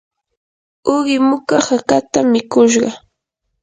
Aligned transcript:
uqi 0.93 1.15
muka 1.27 1.55
hakatam 1.67 2.25
mikushqa. 2.33 2.89